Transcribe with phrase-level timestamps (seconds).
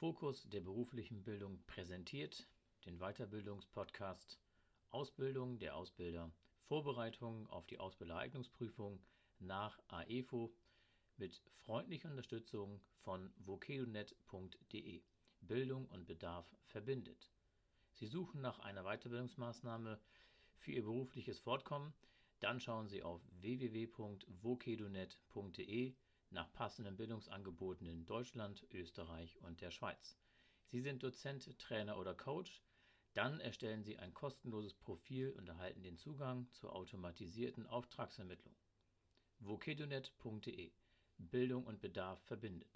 [0.00, 2.48] Fokus der beruflichen Bildung präsentiert
[2.86, 4.40] den Weiterbildungspodcast
[4.88, 6.32] Ausbildung der Ausbilder,
[6.62, 8.98] Vorbereitung auf die Ausbildereignungsprüfung
[9.40, 10.54] nach AEFO
[11.18, 15.02] mit freundlicher Unterstützung von vokedonet.de.
[15.42, 17.30] Bildung und Bedarf verbindet.
[17.92, 20.00] Sie suchen nach einer Weiterbildungsmaßnahme
[20.56, 21.92] für Ihr berufliches Fortkommen?
[22.38, 25.94] Dann schauen Sie auf www.vokedonet.de
[26.30, 30.16] nach passenden Bildungsangeboten in Deutschland, Österreich und der Schweiz.
[30.68, 32.62] Sie sind Dozent, Trainer oder Coach?
[33.14, 38.54] Dann erstellen Sie ein kostenloses Profil und erhalten den Zugang zur automatisierten Auftragsermittlung.
[39.40, 40.72] vokedonet.de
[41.18, 42.70] Bildung und Bedarf verbindet.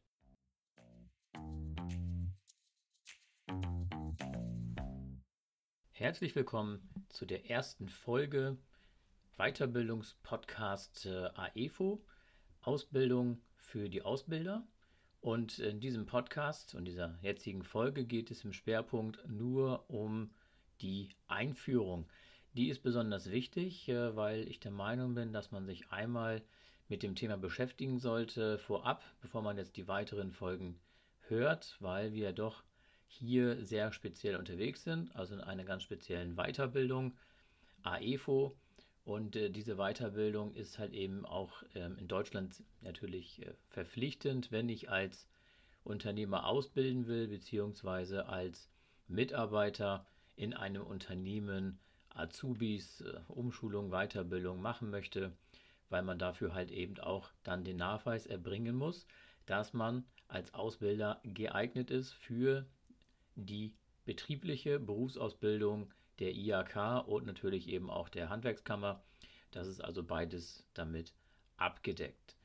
[5.92, 8.58] Herzlich willkommen zu der ersten Folge
[9.36, 12.04] Weiterbildungspodcast äh, AEFO,
[12.66, 14.66] Ausbildung für die Ausbilder.
[15.20, 20.30] Und in diesem Podcast und dieser jetzigen Folge geht es im Schwerpunkt nur um
[20.80, 22.06] die Einführung.
[22.52, 26.42] Die ist besonders wichtig, äh, weil ich der Meinung bin, dass man sich einmal
[26.88, 30.78] mit dem Thema beschäftigen sollte vorab, bevor man jetzt die weiteren Folgen
[31.28, 32.62] hört, weil wir doch
[33.06, 37.16] hier sehr speziell unterwegs sind, also in einer ganz speziellen Weiterbildung,
[37.82, 38.56] AEFO.
[39.04, 44.68] Und äh, diese Weiterbildung ist halt eben auch ähm, in Deutschland natürlich äh, verpflichtend, wenn
[44.68, 45.28] ich als
[45.84, 48.70] Unternehmer ausbilden will, beziehungsweise als
[49.06, 55.32] Mitarbeiter in einem Unternehmen Azubis, äh, Umschulung, Weiterbildung machen möchte,
[55.90, 59.06] weil man dafür halt eben auch dann den Nachweis erbringen muss,
[59.44, 62.64] dass man als Ausbilder geeignet ist für
[63.36, 63.74] die
[64.06, 69.02] betriebliche Berufsausbildung der IHK und natürlich eben auch der Handwerkskammer.
[69.50, 71.12] Das ist also beides damit
[71.56, 72.36] abgedeckt.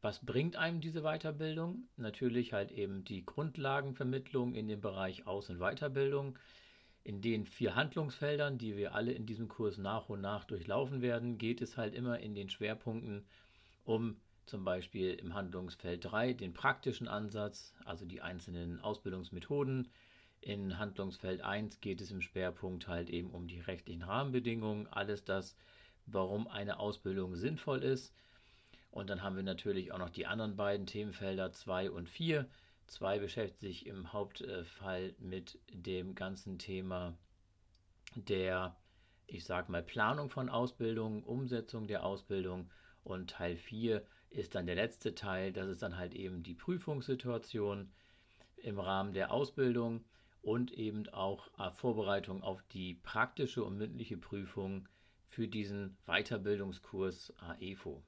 [0.00, 1.88] Was bringt einem diese Weiterbildung?
[1.96, 6.38] Natürlich halt eben die Grundlagenvermittlung in dem Bereich Aus- und Weiterbildung.
[7.04, 11.38] In den vier Handlungsfeldern, die wir alle in diesem Kurs nach und nach durchlaufen werden,
[11.38, 13.24] geht es halt immer in den Schwerpunkten
[13.84, 19.88] um zum Beispiel im Handlungsfeld 3 den praktischen Ansatz, also die einzelnen Ausbildungsmethoden,
[20.42, 25.56] in Handlungsfeld 1 geht es im Schwerpunkt halt eben um die rechtlichen Rahmenbedingungen, alles das,
[26.06, 28.12] warum eine Ausbildung sinnvoll ist.
[28.90, 32.48] Und dann haben wir natürlich auch noch die anderen beiden Themenfelder 2 und 4.
[32.88, 37.16] 2 beschäftigt sich im Hauptfall mit dem ganzen Thema
[38.16, 38.76] der,
[39.26, 42.68] ich sag mal, Planung von Ausbildung, Umsetzung der Ausbildung.
[43.04, 47.92] Und Teil 4 ist dann der letzte Teil, das ist dann halt eben die Prüfungssituation
[48.56, 50.04] im Rahmen der Ausbildung
[50.42, 54.88] und eben auch äh, Vorbereitung auf die praktische und mündliche Prüfung
[55.28, 58.02] für diesen Weiterbildungskurs AEFO.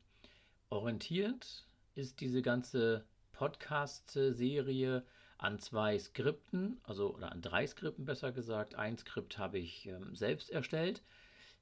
[0.69, 5.05] Orientiert ist diese ganze Podcast-Serie
[5.39, 8.75] an zwei Skripten, also oder an drei Skripten besser gesagt.
[8.75, 11.03] Ein Skript habe ich ähm, selbst erstellt.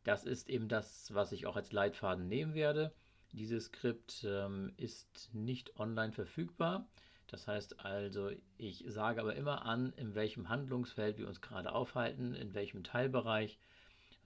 [0.05, 2.93] Das ist eben das, was ich auch als Leitfaden nehmen werde.
[3.33, 6.87] Dieses Skript ähm, ist nicht online verfügbar.
[7.33, 12.35] Das heißt also, ich sage aber immer an, in welchem Handlungsfeld wir uns gerade aufhalten,
[12.35, 13.59] in welchem Teilbereich.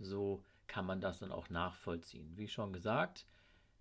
[0.00, 2.36] So kann man das dann auch nachvollziehen.
[2.36, 3.24] Wie schon gesagt,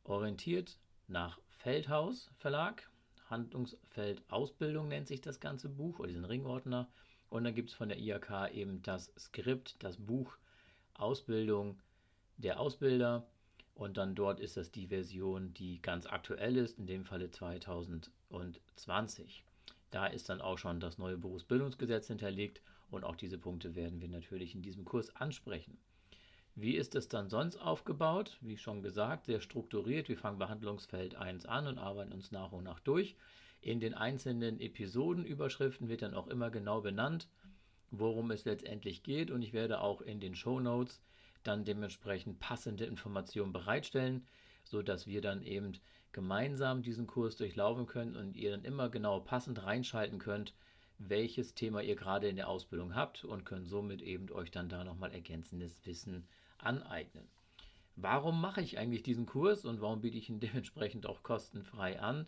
[0.04, 0.78] orientiert
[1.08, 2.88] nach Feldhaus Verlag.
[3.28, 6.88] Handlungsfeld Ausbildung nennt sich das ganze Buch oder diesen Ringordner.
[7.30, 10.38] Und dann gibt es von der IHK eben das Skript, das Buch
[10.94, 11.82] Ausbildung
[12.38, 13.26] der Ausbilder.
[13.76, 19.44] Und dann dort ist das die Version, die ganz aktuell ist, in dem Falle 2020.
[19.92, 24.08] Da ist dann auch schon das neue Berufsbildungsgesetz hinterlegt und auch diese Punkte werden wir
[24.08, 25.78] natürlich in diesem Kurs ansprechen.
[26.56, 28.38] Wie ist es dann sonst aufgebaut?
[28.40, 30.08] Wie schon gesagt, sehr strukturiert.
[30.08, 33.18] Wir fangen bei Handlungsfeld 1 an und arbeiten uns nach und nach durch.
[33.60, 37.28] In den einzelnen Episodenüberschriften wird dann auch immer genau benannt,
[37.92, 39.32] worum es letztendlich geht.
[39.32, 41.02] Und ich werde auch in den Show Notes
[41.48, 44.26] dann dementsprechend passende Informationen bereitstellen,
[44.64, 45.74] sodass wir dann eben
[46.12, 50.54] gemeinsam diesen Kurs durchlaufen können und ihr dann immer genau passend reinschalten könnt,
[50.98, 54.84] welches Thema ihr gerade in der Ausbildung habt und könnt somit eben euch dann da
[54.84, 56.26] nochmal ergänzendes Wissen
[56.58, 57.28] aneignen.
[57.98, 62.28] Warum mache ich eigentlich diesen Kurs und warum biete ich ihn dementsprechend auch kostenfrei an?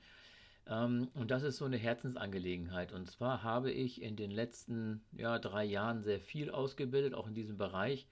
[0.68, 2.92] Ähm, und das ist so eine Herzensangelegenheit.
[2.92, 7.36] Und zwar habe ich in den letzten ja, drei Jahren sehr viel ausgebildet, auch in
[7.36, 8.08] diesem Bereich.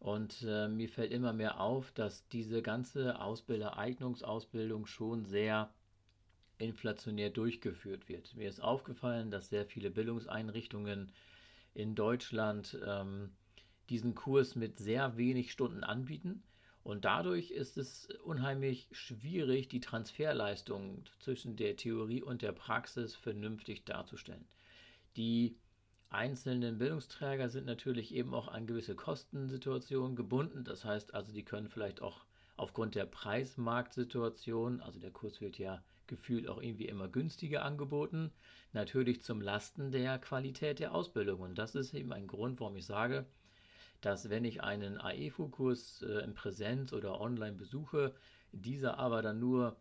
[0.00, 5.70] Und äh, mir fällt immer mehr auf, dass diese ganze Ausbildereignungsausbildung schon sehr
[6.56, 8.34] inflationär durchgeführt wird.
[8.34, 11.12] Mir ist aufgefallen, dass sehr viele Bildungseinrichtungen
[11.74, 13.30] in Deutschland ähm,
[13.90, 16.42] diesen Kurs mit sehr wenig Stunden anbieten.
[16.82, 23.84] Und dadurch ist es unheimlich schwierig, die Transferleistung zwischen der Theorie und der Praxis vernünftig
[23.84, 24.46] darzustellen.
[25.16, 25.56] Die
[26.10, 30.64] einzelnen Bildungsträger sind natürlich eben auch an gewisse Kostensituationen gebunden.
[30.64, 32.24] Das heißt also, die können vielleicht auch
[32.56, 38.32] aufgrund der Preismarktsituation, also der Kurs wird ja gefühlt auch irgendwie immer günstiger angeboten,
[38.72, 41.40] natürlich zum Lasten der Qualität der Ausbildung.
[41.40, 43.24] Und das ist eben ein Grund, warum ich sage,
[44.00, 48.14] dass wenn ich einen AEFU-Kurs äh, in Präsenz oder online besuche,
[48.52, 49.76] dieser aber dann nur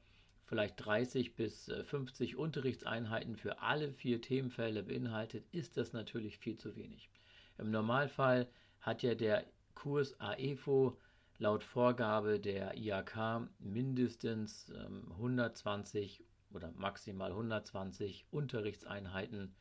[0.49, 6.57] vielleicht 30 bis 50 äh, Unterrichtseinheiten für alle vier Themenfelder beinhaltet, ist das natürlich viel
[6.57, 7.11] zu wenig.
[7.59, 8.49] Im Normalfall
[8.81, 10.97] hat ja der Kurs AEFO
[11.37, 14.71] laut Vorgabe der IAK mindestens
[15.11, 19.53] 120 ähm, oder maximal 120 Unterrichtseinheiten,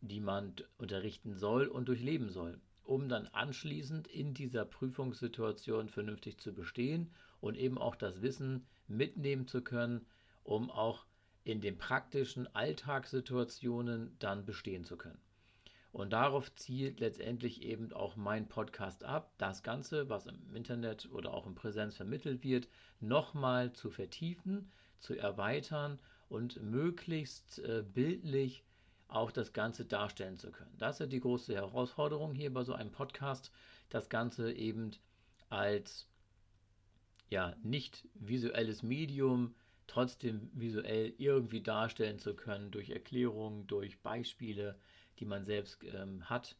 [0.00, 6.52] die man unterrichten soll und durchleben soll, um dann anschließend in dieser Prüfungssituation vernünftig zu
[6.52, 10.06] bestehen und eben auch das Wissen mitnehmen zu können,
[10.42, 11.06] um auch
[11.44, 15.20] in den praktischen Alltagssituationen dann bestehen zu können.
[15.92, 21.34] Und darauf zielt letztendlich eben auch mein Podcast ab, das Ganze, was im Internet oder
[21.34, 22.68] auch in Präsenz vermittelt wird,
[23.00, 24.70] nochmal zu vertiefen,
[25.00, 25.98] zu erweitern
[26.28, 28.62] und möglichst äh, bildlich
[29.08, 30.76] auch das Ganze darstellen zu können.
[30.78, 33.50] Das ist die große Herausforderung hier bei so einem Podcast,
[33.88, 34.92] das Ganze eben
[35.48, 36.06] als
[37.30, 39.54] ja nicht visuelles Medium
[39.86, 44.78] trotzdem visuell irgendwie darstellen zu können durch Erklärungen, durch Beispiele,
[45.18, 46.56] die man selbst ähm, hat,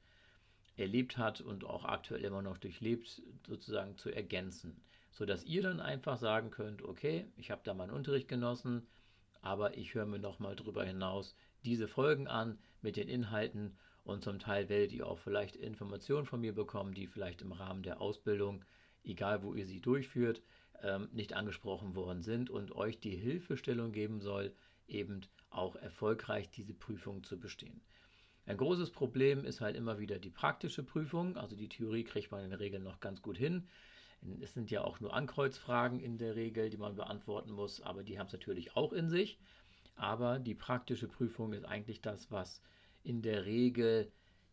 [0.76, 4.80] erlebt hat und auch aktuell immer noch durchlebt, sozusagen zu ergänzen,
[5.12, 8.86] sodass ihr dann einfach sagen könnt, okay, ich habe da meinen Unterricht genossen,
[9.42, 14.24] aber ich höre mir noch mal darüber hinaus diese Folgen an mit den Inhalten und
[14.24, 18.00] zum Teil werdet ihr auch vielleicht Informationen von mir bekommen, die vielleicht im Rahmen der
[18.00, 18.64] Ausbildung,
[19.04, 20.42] egal wo ihr sie durchführt,
[20.82, 24.54] ähm, nicht angesprochen worden sind und euch die Hilfestellung geben soll,
[24.86, 27.80] eben auch erfolgreich diese Prüfung zu bestehen.
[28.46, 31.36] Ein großes Problem ist halt immer wieder die praktische Prüfung.
[31.36, 33.68] Also die Theorie kriegt man in der Regel noch ganz gut hin.
[34.40, 38.18] Es sind ja auch nur Ankreuzfragen in der Regel, die man beantworten muss, aber die
[38.18, 39.38] haben es natürlich auch in sich.
[39.96, 42.62] Aber die praktische Prüfung ist eigentlich das, was
[43.02, 44.10] in der Regel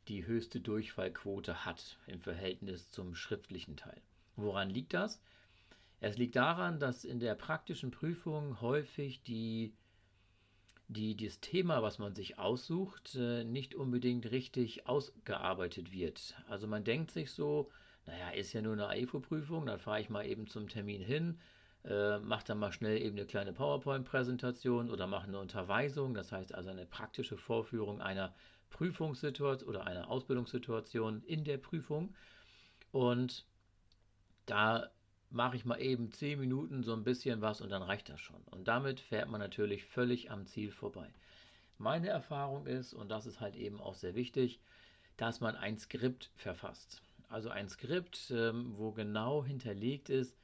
[0.07, 4.01] die höchste Durchfallquote hat im Verhältnis zum schriftlichen Teil.
[4.35, 5.21] Woran liegt das?
[5.99, 9.73] Es liegt daran, dass in der praktischen Prüfung häufig die,
[10.87, 16.35] die, das Thema, was man sich aussucht, äh, nicht unbedingt richtig ausgearbeitet wird.
[16.47, 17.71] Also man denkt sich so,
[18.05, 21.39] naja, ist ja nur eine AIFO-Prüfung, dann fahre ich mal eben zum Termin hin,
[21.83, 26.53] äh, mache dann mal schnell eben eine kleine PowerPoint-Präsentation oder mache eine Unterweisung, das heißt
[26.53, 28.35] also eine praktische Vorführung einer
[28.69, 32.13] Prüfungssituation oder einer Ausbildungssituation in der Prüfung.
[32.91, 33.45] Und
[34.45, 34.89] da
[35.29, 38.41] mache ich mal eben 10 Minuten so ein bisschen was und dann reicht das schon.
[38.51, 41.09] Und damit fährt man natürlich völlig am Ziel vorbei.
[41.77, 44.59] Meine Erfahrung ist, und das ist halt eben auch sehr wichtig,
[45.17, 47.01] dass man ein Skript verfasst.
[47.29, 50.37] Also ein Skript, ähm, wo genau hinterlegt ist,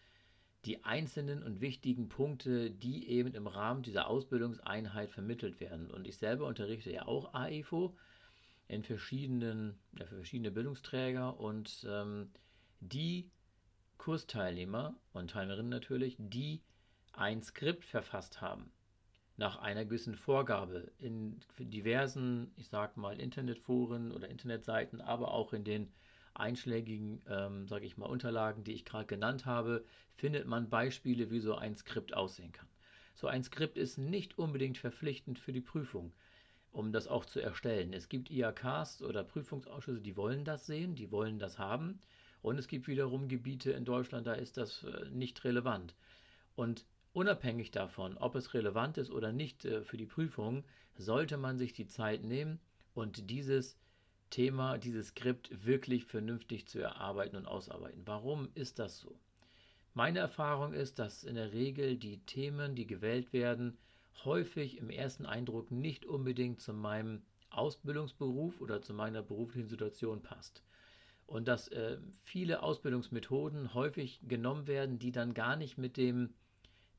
[0.66, 5.90] die einzelnen und wichtigen Punkte, die eben im Rahmen dieser Ausbildungseinheit vermittelt werden.
[5.92, 7.96] Und ich selber unterrichte ja auch AEFO
[8.68, 12.30] in verschiedenen, ja, für verschiedene Bildungsträger und ähm,
[12.80, 13.30] die
[14.04, 16.62] Kursteilnehmer und Teilnehmerinnen natürlich, die
[17.14, 18.70] ein Skript verfasst haben,
[19.38, 25.64] nach einer gewissen Vorgabe in diversen, ich sag mal, Internetforen oder Internetseiten, aber auch in
[25.64, 25.90] den
[26.34, 29.86] einschlägigen, ähm, sage ich mal, Unterlagen, die ich gerade genannt habe,
[30.18, 32.68] findet man Beispiele, wie so ein Skript aussehen kann.
[33.16, 36.12] So ein Skript ist nicht unbedingt verpflichtend für die Prüfung,
[36.74, 37.94] um das auch zu erstellen.
[37.94, 42.02] Es gibt IAKs oder Prüfungsausschüsse, die wollen das sehen, die wollen das haben.
[42.44, 45.96] Und es gibt wiederum Gebiete in Deutschland, da ist das äh, nicht relevant.
[46.58, 51.58] Und unabhängig davon, ob es relevant ist oder nicht äh, für die Prüfung, sollte man
[51.58, 52.60] sich die Zeit nehmen
[52.94, 53.78] und dieses
[54.30, 58.02] Thema, dieses Skript wirklich vernünftig zu erarbeiten und ausarbeiten.
[58.06, 59.18] Warum ist das so?
[59.94, 63.78] Meine Erfahrung ist, dass in der Regel die Themen, die gewählt werden,
[64.26, 67.22] häufig im ersten Eindruck nicht unbedingt zu meinem
[67.52, 70.62] Ausbildungsberuf oder zu meiner beruflichen Situation passt
[71.28, 76.34] und dass äh, viele Ausbildungsmethoden häufig genommen werden, die dann gar nicht mit dem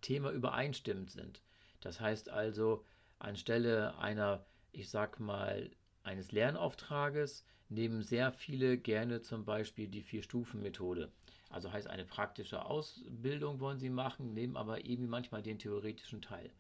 [0.01, 1.43] Thema übereinstimmend sind.
[1.81, 2.85] Das heißt also,
[3.19, 5.71] anstelle einer, ich sag mal,
[6.03, 11.11] eines Lernauftrages nehmen sehr viele gerne zum Beispiel die Vier-Stufen-Methode.
[11.51, 16.51] Also heißt eine praktische Ausbildung wollen sie machen, nehmen aber eben manchmal den theoretischen Teil,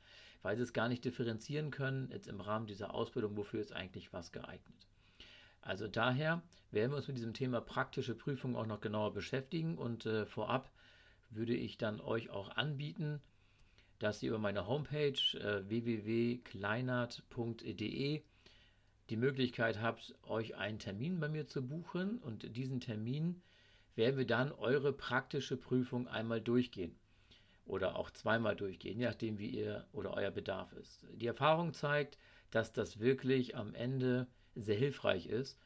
[0.42, 4.12] weil sie es gar nicht differenzieren können, jetzt im Rahmen dieser Ausbildung, wofür ist eigentlich
[4.12, 4.86] was geeignet.
[5.64, 6.42] Also daher
[6.72, 10.70] werden wir uns mit diesem Thema praktische Prüfung auch noch genauer beschäftigen und äh, vorab
[11.30, 13.22] würde ich dann euch auch anbieten,
[13.98, 18.22] dass ihr über meine Homepage äh, www.kleinert.de
[19.10, 23.40] die Möglichkeit habt, euch einen Termin bei mir zu buchen und diesen Termin
[23.94, 26.94] werden wir dann eure praktische Prüfung einmal durchgehen
[27.64, 31.06] oder auch zweimal durchgehen, je nachdem wie ihr oder euer Bedarf ist.
[31.14, 32.18] Die Erfahrung zeigt,
[32.50, 35.58] dass das wirklich am Ende sehr hilfreich ist,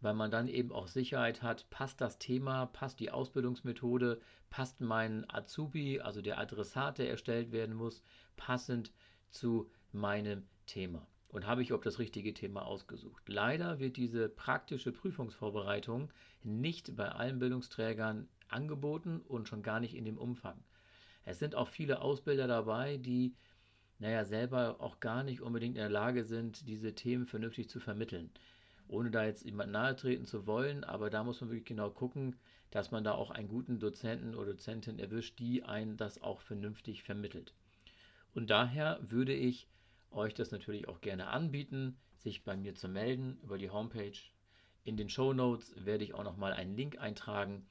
[0.00, 4.20] weil man dann eben auch Sicherheit hat, passt das Thema, passt die Ausbildungsmethode,
[4.50, 8.02] passt mein Azubi, also der Adressat, der erstellt werden muss,
[8.36, 8.92] passend
[9.30, 11.06] zu meinem Thema.
[11.28, 13.28] Und habe ich ob das richtige Thema ausgesucht.
[13.28, 16.10] Leider wird diese praktische Prüfungsvorbereitung
[16.44, 20.62] nicht bei allen Bildungsträgern angeboten und schon gar nicht in dem Umfang.
[21.24, 23.34] Es sind auch viele Ausbilder dabei, die
[23.98, 28.30] naja, selber auch gar nicht unbedingt in der Lage sind, diese Themen vernünftig zu vermitteln.
[28.88, 32.36] Ohne da jetzt jemand nahe treten zu wollen, aber da muss man wirklich genau gucken,
[32.70, 37.02] dass man da auch einen guten Dozenten oder Dozentin erwischt, die einen das auch vernünftig
[37.02, 37.54] vermittelt.
[38.34, 39.68] Und daher würde ich
[40.10, 44.18] euch das natürlich auch gerne anbieten, sich bei mir zu melden über die Homepage.
[44.84, 47.66] In den Show Notes werde ich auch noch mal einen Link eintragen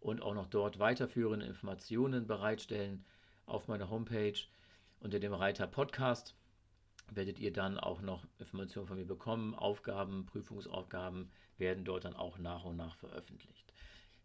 [0.00, 3.04] und auch noch dort weiterführende Informationen bereitstellen
[3.46, 4.38] auf meiner Homepage
[5.00, 6.34] unter dem Reiter Podcast
[7.10, 9.54] werdet ihr dann auch noch Informationen von mir bekommen.
[9.54, 13.72] Aufgaben, Prüfungsaufgaben werden dort dann auch nach und nach veröffentlicht.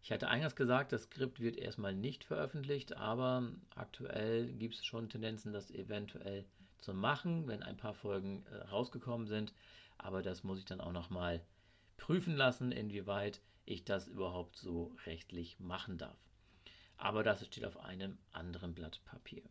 [0.01, 5.07] Ich hatte eingangs gesagt, das Skript wird erstmal nicht veröffentlicht, aber aktuell gibt es schon
[5.07, 6.45] Tendenzen, das eventuell
[6.79, 9.53] zu machen, wenn ein paar Folgen äh, rausgekommen sind.
[9.97, 11.41] Aber das muss ich dann auch nochmal
[11.95, 16.17] prüfen lassen, inwieweit ich das überhaupt so rechtlich machen darf.
[16.97, 19.43] Aber das steht auf einem anderen Blatt Papier.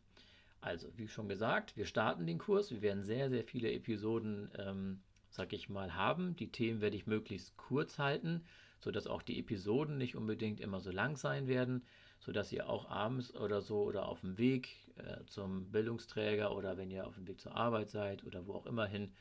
[0.62, 2.71] Also, wie schon gesagt, wir starten den Kurs.
[2.71, 6.37] Wir werden sehr, sehr viele Episoden, ähm, sag ich mal, haben.
[6.37, 8.45] Die Themen werde ich möglichst kurz halten,
[8.78, 11.85] sodass auch die Episoden nicht unbedingt immer so lang sein werden,
[12.21, 16.92] sodass ihr auch abends oder so oder auf dem Weg äh, zum Bildungsträger oder wenn
[16.92, 19.12] ihr auf dem Weg zur Arbeit seid oder wo auch immer hin,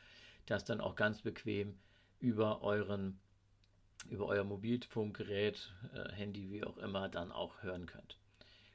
[0.46, 1.80] das dann auch ganz bequem
[2.20, 3.20] über euren
[4.10, 8.18] über euer Mobilfunkgerät, äh, Handy, wie auch immer, dann auch hören könnt.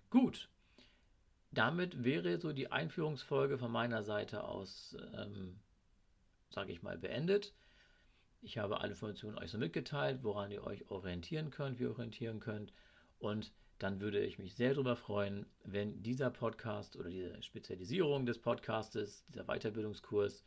[0.08, 0.48] Gut,
[1.56, 5.58] damit wäre so die Einführungsfolge von meiner Seite aus, ähm,
[6.50, 7.54] sage ich mal, beendet.
[8.42, 12.40] Ich habe alle Informationen euch so mitgeteilt, woran ihr euch orientieren könnt, wie ihr orientieren
[12.40, 12.74] könnt.
[13.18, 18.38] Und dann würde ich mich sehr darüber freuen, wenn dieser Podcast oder diese Spezialisierung des
[18.38, 20.44] Podcastes, dieser Weiterbildungskurs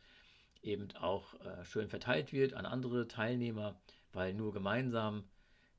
[0.62, 3.80] eben auch äh, schön verteilt wird an andere Teilnehmer,
[4.12, 5.28] weil nur gemeinsam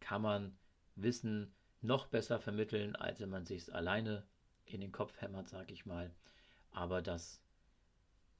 [0.02, 0.58] kann man
[0.96, 4.26] Wissen noch besser vermitteln, als wenn man sich es alleine
[4.74, 6.12] in den Kopf hämmert, sage ich mal.
[6.72, 7.42] Aber das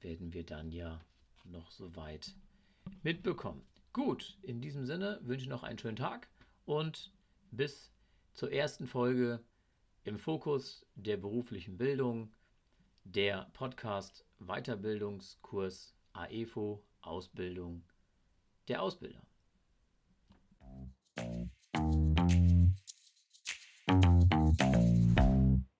[0.00, 1.00] werden wir dann ja
[1.44, 2.34] noch so weit
[3.02, 3.64] mitbekommen.
[3.92, 6.28] Gut, in diesem Sinne wünsche ich noch einen schönen Tag
[6.64, 7.12] und
[7.50, 7.92] bis
[8.32, 9.44] zur ersten Folge
[10.04, 12.32] im Fokus der beruflichen Bildung,
[13.04, 17.84] der Podcast Weiterbildungskurs AEFO Ausbildung
[18.68, 19.22] der Ausbilder.